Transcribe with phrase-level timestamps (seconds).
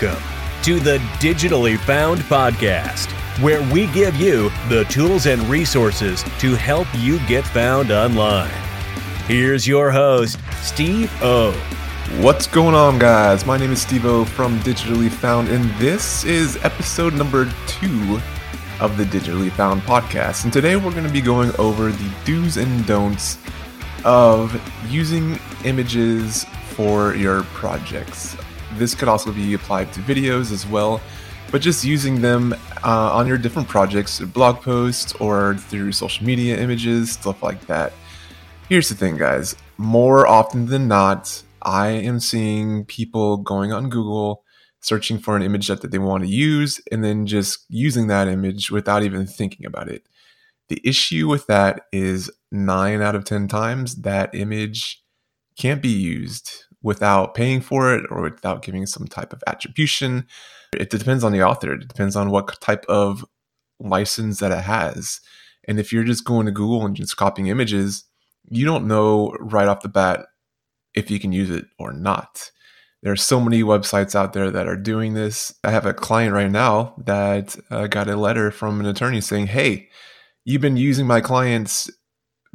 [0.00, 0.22] Welcome
[0.62, 3.10] to the Digitally Found Podcast,
[3.42, 8.50] where we give you the tools and resources to help you get found online.
[9.26, 11.52] Here's your host, Steve O.
[12.20, 13.44] What's going on, guys?
[13.44, 18.20] My name is Steve O from Digitally Found, and this is episode number two
[18.80, 20.44] of the Digitally Found podcast.
[20.44, 23.36] And today we're going to be going over the do's and don'ts
[24.04, 28.36] of using images for your projects.
[28.74, 31.00] This could also be applied to videos as well,
[31.50, 36.58] but just using them uh, on your different projects, blog posts, or through social media
[36.58, 37.92] images, stuff like that.
[38.68, 39.56] Here's the thing, guys.
[39.76, 44.44] More often than not, I am seeing people going on Google,
[44.80, 48.70] searching for an image that they want to use, and then just using that image
[48.70, 50.04] without even thinking about it.
[50.68, 55.02] The issue with that is nine out of 10 times that image
[55.58, 60.26] can't be used without paying for it or without giving some type of attribution.
[60.74, 61.74] It depends on the author.
[61.74, 63.24] It depends on what type of
[63.78, 65.20] license that it has.
[65.66, 68.04] And if you're just going to Google and just copying images,
[68.48, 70.26] you don't know right off the bat
[70.94, 72.50] if you can use it or not.
[73.02, 75.54] There are so many websites out there that are doing this.
[75.64, 79.46] I have a client right now that uh, got a letter from an attorney saying,
[79.48, 79.88] Hey,
[80.44, 81.90] you've been using my client's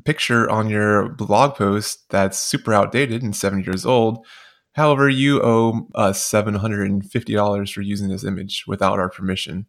[0.05, 4.25] picture on your blog post that's super outdated and seven years old.
[4.73, 9.65] However, you owe us $750 for using this image without our permission.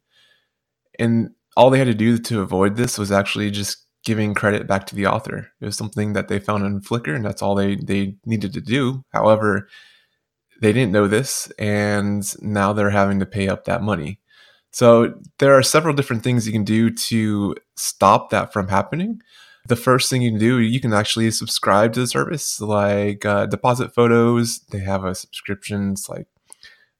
[0.99, 4.87] And all they had to do to avoid this was actually just giving credit back
[4.87, 5.49] to the author.
[5.61, 8.61] It was something that they found on Flickr, and that's all they, they needed to
[8.61, 9.03] do.
[9.11, 9.69] However,
[10.61, 14.21] they didn't know this, and now they're having to pay up that money.
[14.71, 19.21] So there are several different things you can do to stop that from happening
[19.69, 23.47] the first thing you can do, you can actually subscribe to the service, like uh,
[23.47, 24.61] Deposit Photos.
[24.71, 25.93] They have a subscription.
[25.93, 26.27] It's like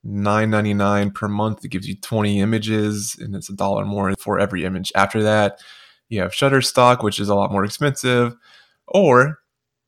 [0.03, 1.65] nine ninety nine per month.
[1.65, 4.93] It gives you twenty images, and it's a dollar more for every image.
[4.95, 5.61] After that,
[6.09, 8.35] you have Shutterstock, which is a lot more expensive,
[8.89, 9.39] or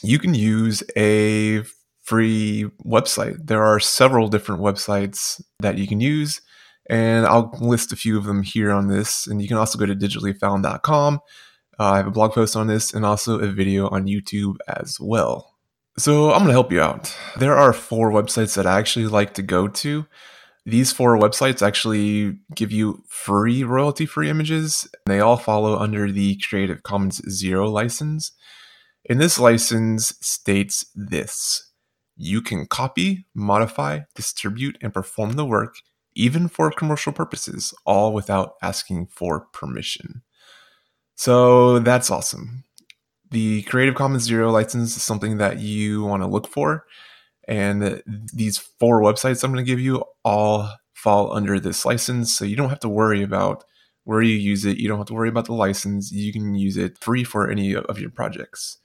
[0.03, 1.63] you can use a
[2.03, 3.47] free website.
[3.47, 6.41] There are several different websites that you can use,
[6.89, 9.27] and I'll list a few of them here on this.
[9.27, 11.21] And you can also go to digitallyfound.com
[11.79, 14.99] uh, I have a blog post on this and also a video on YouTube as
[15.01, 15.55] well.
[15.97, 17.17] So I'm going to help you out.
[17.37, 20.07] There are four websites that I actually like to go to.
[20.65, 24.87] These four websites actually give you free royalty free images.
[25.07, 28.33] They all follow under the Creative Commons Zero license.
[29.09, 31.65] And this license states this
[32.21, 35.77] you can copy, modify, distribute, and perform the work,
[36.15, 40.23] even for commercial purposes, all without asking for permission.
[41.19, 42.63] So that's awesome.
[43.33, 46.87] The Creative Commons Zero license is something that you want to look for.
[47.49, 48.01] And
[48.33, 52.33] these four websites I'm going to give you all fall under this license.
[52.33, 53.65] So you don't have to worry about
[54.05, 54.79] where you use it.
[54.79, 56.13] You don't have to worry about the license.
[56.13, 58.79] You can use it free for any of your projects.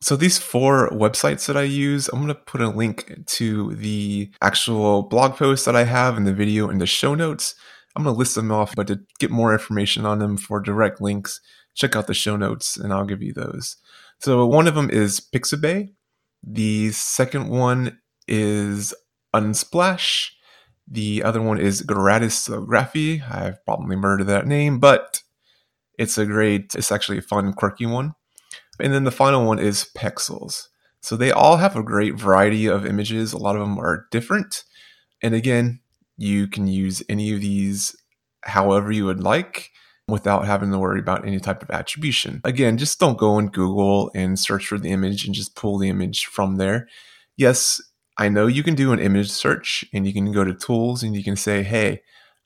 [0.00, 4.32] So these four websites that I use, I'm going to put a link to the
[4.42, 7.54] actual blog post that I have in the video in the show notes.
[7.96, 11.00] I'm going to list them off, but to get more information on them for direct
[11.00, 11.40] links,
[11.74, 13.76] check out the show notes and I'll give you those.
[14.20, 15.94] So one of them is Pixabay.
[16.42, 17.98] The second one
[18.28, 18.94] is
[19.34, 20.30] Unsplash.
[20.86, 23.28] The other one is Gratisography.
[23.30, 25.22] I've probably murdered that name, but
[25.98, 28.14] it's a great, it's actually a fun, quirky one.
[28.78, 30.68] And then the final one is Pexels.
[31.00, 33.32] So they all have a great variety of images.
[33.32, 34.64] A lot of them are different.
[35.22, 35.80] And again,
[36.16, 37.96] you can use any of these
[38.42, 39.70] however you would like
[40.08, 42.40] without having to worry about any type of attribution.
[42.44, 45.88] Again, just don't go in Google and search for the image and just pull the
[45.88, 46.88] image from there.
[47.36, 47.80] Yes,
[48.16, 51.14] I know you can do an image search and you can go to tools and
[51.14, 52.02] you can say, hey,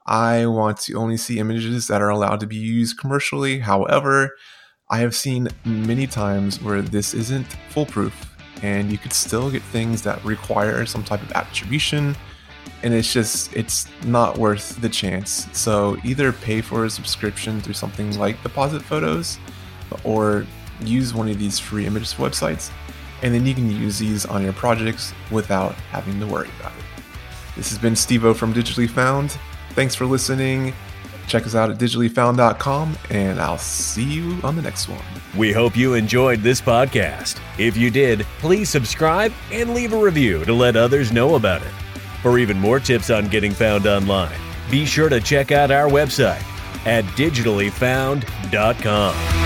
[0.06, 3.61] I want to only see images that are allowed to be used commercially.
[3.61, 4.35] However,
[4.91, 10.03] I have seen many times where this isn't foolproof and you could still get things
[10.03, 12.17] that require some type of attribution
[12.83, 15.49] and it's just it's not worth the chance.
[15.53, 19.39] So either pay for a subscription through something like deposit photos
[20.05, 20.47] or
[20.81, 22.71] use one of these free image websites
[23.23, 26.85] and then you can use these on your projects without having to worry about it.
[27.55, 29.37] This has been steve from digitally found.
[29.71, 30.73] Thanks for listening.
[31.27, 35.03] Check us out at digitallyfound.com and i'll see you on the next one.
[35.37, 37.41] We hope you enjoyed this podcast.
[37.59, 41.73] If you did please subscribe and leave a review to let others know about it
[42.23, 44.39] for even more tips on getting found online,
[44.71, 46.43] be sure to check out our website
[46.87, 49.40] at digitallyfound.com.